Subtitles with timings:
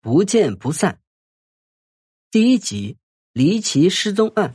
[0.00, 0.96] 不见不散。
[2.30, 2.96] 第一集：
[3.32, 4.54] 离奇失踪案。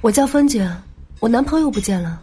[0.00, 0.66] 我叫风景，
[1.20, 2.22] 我男朋友不见了。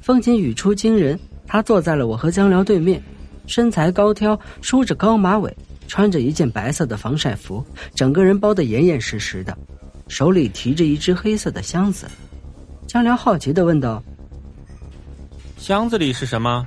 [0.00, 3.00] 风景语出惊人，他坐在了我和江辽对面，
[3.46, 5.56] 身材高挑，梳着高马尾，
[5.86, 7.64] 穿着一件白色的防晒服，
[7.94, 9.56] 整个人包得严严实实的，
[10.08, 12.10] 手里提着一只黑色的箱子。
[12.88, 14.02] 江辽好奇的问道
[15.56, 16.66] ：“箱子里是什么？”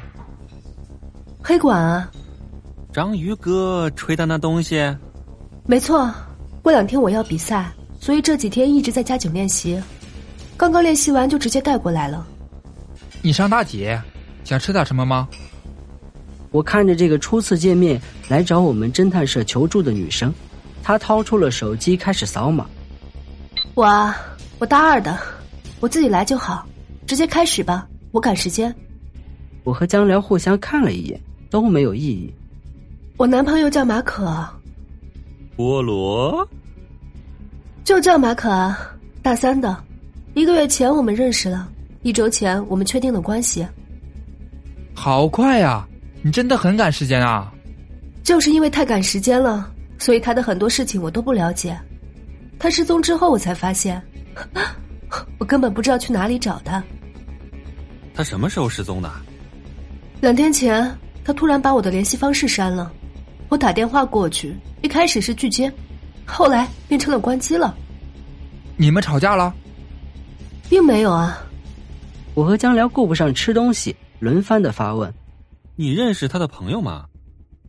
[1.48, 2.10] 黑管啊，
[2.92, 4.84] 章鱼哥吹的那东西，
[5.68, 6.12] 没错。
[6.64, 9.80] 过两天我要比赛，所以这几天一直在加紧练习。
[10.58, 12.26] 刚刚练习完就直接带过来了。
[13.22, 13.96] 你上大几？
[14.44, 15.30] 想吃点什么吗？
[16.50, 20.34] 我看着这个初次见面来找我们侦探社求助的女生，
[20.82, 22.66] 她掏出了手机开始扫码。
[23.76, 24.18] 我啊
[24.58, 25.16] 我大二的，
[25.80, 26.66] 我自己来就好，
[27.06, 28.76] 直接开始吧，我赶时间。
[29.64, 31.22] 我和江辽互相看了一眼。
[31.56, 32.34] 都没有意义。
[33.16, 34.46] 我男朋友叫马可，
[35.56, 36.46] 菠萝，
[37.86, 38.76] 就叫马可，
[39.22, 39.82] 大三的。
[40.34, 43.66] 一个月前我们认识了，一周前我们确定了关系。
[44.94, 45.88] 好快呀！
[46.22, 47.50] 你真的很赶时间啊！
[48.22, 51.80] 就是因为太赶时间了，所以他的很多事情我都不了解。
[52.60, 54.02] 他失踪之后，我才发现，
[55.40, 56.84] 我根本不知道去哪里找他。
[58.14, 59.10] 他什么时候失踪的？
[60.20, 60.94] 两天前。
[61.26, 62.94] 他突然把我的联系方式删了，
[63.50, 65.74] 我打电话过去，一开始是拒接，
[66.24, 67.76] 后来变成了关机了。
[68.78, 69.52] 你们吵架了？
[70.70, 71.40] 并没有啊。
[72.36, 75.12] 我和江辽顾不上吃东西，轮番的发问
[75.76, 77.06] ：“你认识他的朋友吗？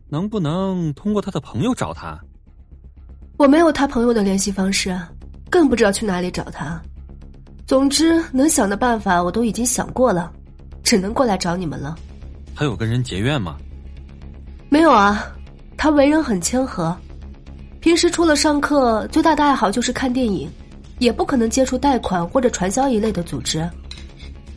[0.07, 2.19] 能不能通过他的朋友找他？”
[3.37, 4.95] 我没有他朋友的联系方式，
[5.49, 6.79] 更不知道去哪里找他。
[7.65, 10.31] 总之，能想的办法我都已经想过了，
[10.83, 11.95] 只能过来找你们了。
[12.57, 13.55] 他有跟人结怨吗？
[14.67, 15.31] 没有啊，
[15.77, 16.97] 他为人很谦和，
[17.79, 20.49] 平时除了上课，最大的爱好就是看电影，
[20.97, 23.69] 也不可能接触贷款或者传销一类的组织。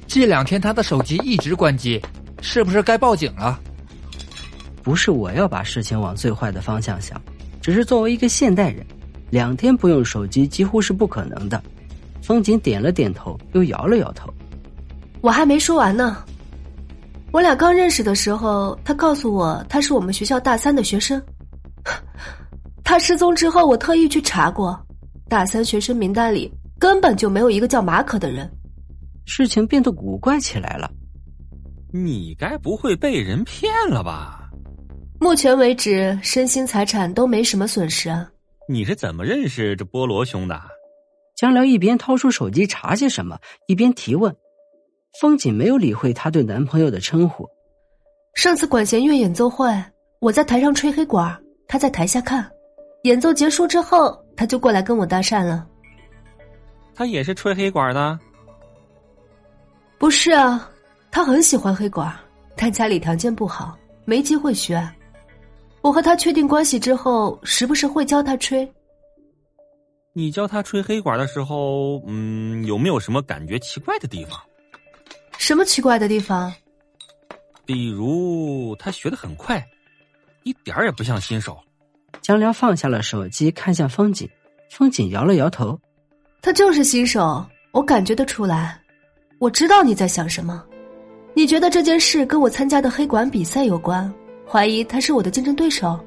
[0.06, 2.00] 这两天他的手机一直关机，
[2.40, 3.60] 是不是该报警了？
[4.82, 7.20] 不是我要把事情往最坏的方向想，
[7.60, 8.82] 只是作为一个现代人，
[9.28, 11.62] 两天不用手机几乎是不可能的。
[12.22, 14.32] 风景点了点头，又摇了摇头。
[15.20, 16.24] 我还没说完呢。
[17.32, 21.20] 我俩刚认识的时候，他告诉我他是我们学校大三的学生。
[22.82, 24.78] 他失踪之后，我特意去查过，
[25.28, 28.50] 大三学生名单里根本就没有一个叫马可的人。
[29.26, 30.90] 事情变得古怪起来了。
[31.92, 34.50] 你该不会被人骗了吧？
[35.20, 38.28] 目前为止，身心财产都没什么损失啊。
[38.68, 40.60] 你是怎么认识这菠萝兄的？
[41.36, 44.34] 江辽一边掏出手机查些什么，一边提问。
[45.18, 47.48] 风景没有理会她对男朋友的称呼。
[48.34, 49.66] 上次管弦乐演奏会，
[50.20, 52.48] 我在台上吹黑管，她在台下看。
[53.02, 55.66] 演奏结束之后，她就过来跟我搭讪了。
[56.94, 58.18] 他也是吹黑管的？
[59.98, 60.70] 不是啊，
[61.10, 62.14] 他很喜欢黑管，
[62.54, 64.86] 但家里条件不好，没机会学。
[65.80, 68.70] 我和他确定关系之后，时不时会教他吹。
[70.12, 74.38] 你教他吹黑管的时候，嗯，有没有什么感觉奇怪的地方？
[75.50, 76.54] 什么奇怪的地方？
[77.66, 79.60] 比如他学的很快，
[80.44, 81.58] 一点儿也不像新手。
[82.20, 84.30] 江辽放下了手机，看向风景，
[84.70, 85.76] 风景摇了摇头。
[86.40, 88.80] 他就是新手，我感觉得出来。
[89.40, 90.64] 我知道你在想什么，
[91.34, 94.08] 你觉得这件事跟我参加的黑管比赛有关，
[94.46, 95.98] 怀疑他是我的竞争对手，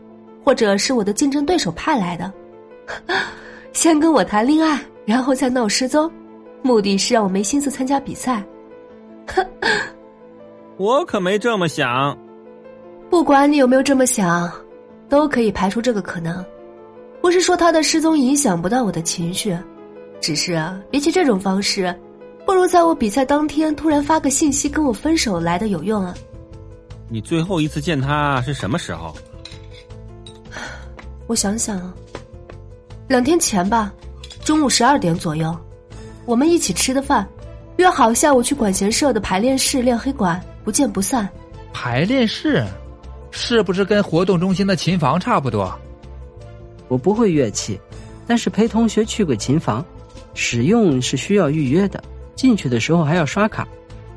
[0.42, 2.34] 或者是我的竞争对手派来的，
[3.74, 6.10] 先跟我谈恋爱，然后再闹失踪，
[6.62, 8.42] 目的是让我没心思参加比赛。
[9.64, 9.96] 哼，
[10.78, 12.18] 我可没这么想。
[13.10, 14.52] 不管你有没有这么想，
[15.08, 16.44] 都可以排除这个可能。
[17.22, 19.58] 不是说他的失踪影响不到我的情绪，
[20.20, 21.96] 只是比起这种方式，
[22.46, 26.14] 不如在我比赛当天突然发个信息跟我分手来的有用啊。
[27.08, 29.16] 你最后一次见他是什么时候？
[31.28, 31.94] 我想想，
[33.08, 33.94] 两天前吧，
[34.44, 35.56] 中午十二点左右，
[36.26, 37.28] 我们一起吃的饭。
[37.78, 41.28] 约好下午去管弦社的排练室练黑管，不见不散。
[41.74, 42.64] 排练室，
[43.32, 45.74] 是不是跟活动中心的琴房差不多？
[46.88, 47.80] 我不会乐器，
[48.28, 49.84] 但是陪同学去过琴房，
[50.36, 52.04] 使用是需要预约的，
[52.36, 53.68] 进去的时候还要刷卡。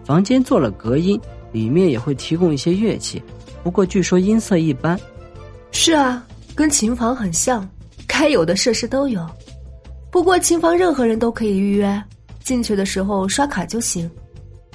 [0.04, 1.18] 房间做了隔音，
[1.50, 3.22] 里面也会提供一些乐器，
[3.64, 5.00] 不过据说音色一般。
[5.72, 6.22] 是啊，
[6.54, 7.66] 跟琴房很像，
[8.06, 9.26] 该有的设施都有。
[10.10, 12.02] 不过琴房任何人都可以预约。
[12.46, 14.08] 进去的时候刷卡就行，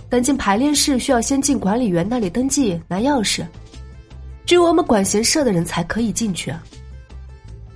[0.10, 3.48] 但进排练室需要先进管理员那里登记拿钥匙。
[4.46, 6.54] 只有我们管弦社的人才可以进去。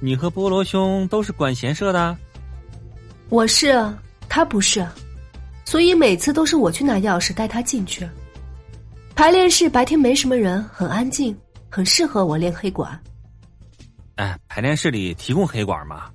[0.02, 2.18] 你和菠萝兄都是管弦社的？
[3.30, 3.82] 我是，
[4.28, 4.86] 他不是，
[5.64, 8.06] 所以每次都是我去拿钥匙带他进去。
[9.16, 11.34] 排练室白天没什么人，很安静，
[11.70, 13.00] 很适合我练黑管。
[14.16, 16.12] 哎，排练室里提供黑管吗？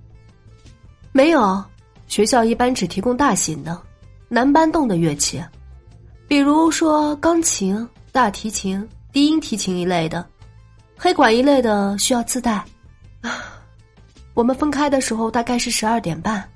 [1.12, 1.64] 没有，
[2.10, 3.80] 学校一般只提供大型的、
[4.28, 5.40] 难搬动的乐器，
[6.26, 10.26] 比如说钢琴、大提琴、低音提琴一类的，
[10.98, 12.64] 黑管一类的需要自带。
[13.20, 13.44] 啊，
[14.34, 16.46] 我们分开的时候大概是十二点半。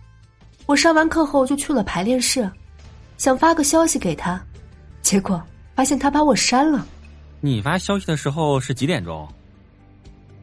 [0.66, 2.50] 我上完课后就去了排练室，
[3.16, 4.44] 想发个消息给他，
[5.02, 5.40] 结果
[5.76, 6.84] 发现他把我删了。
[7.40, 9.28] 你发消息的时候是几点钟？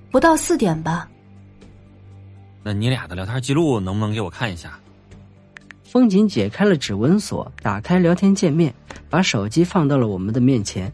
[0.10, 1.10] 不到四点吧。
[2.64, 4.80] 那你俩的聊天记录能不能给我看一下？
[5.92, 8.74] 风景解开了指纹锁，打开聊天界面，
[9.10, 10.90] 把手机放到了我们的面前。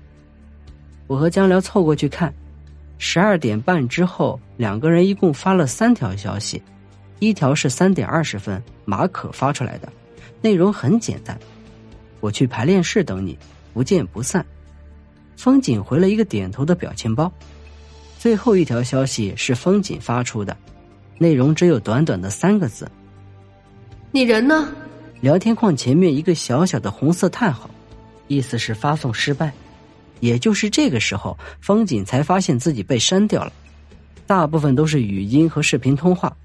[1.06, 2.34] 我和江辽凑过去看，
[2.98, 6.60] 十二点半之后，两个人一共发了三条消息。
[7.20, 9.94] 一条是三点二十分马可发出来的，
[10.42, 11.38] 内容很简单
[12.20, 13.38] ：“我去排练室等你，
[13.76, 14.44] 不见不散。”
[15.38, 17.32] 风景回了一个点头的表情包。
[18.18, 20.58] 最后一条消息是风景发出的，
[21.20, 22.90] 内容只有短短的三个字
[24.10, 24.68] ：“你人呢？”
[25.20, 27.70] 聊天框前面一个小小的红色叹号，
[28.28, 29.52] 意思是发送失败。
[30.20, 33.54] 也就是这个时候，风景才发现自己被删掉了，
[34.26, 36.36] 大部分都是语音和视频通话。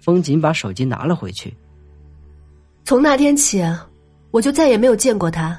[0.00, 1.54] 风景把手机拿了回去。
[2.84, 3.62] 从那天起，
[4.30, 5.58] 我就再也没有见过他。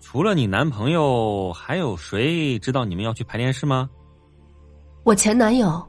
[0.00, 3.88] 除了你男朋友，还有谁知道你们要去排练室吗？
[5.02, 5.84] 我前男友。